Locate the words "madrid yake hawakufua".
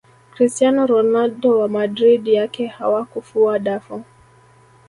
1.67-3.59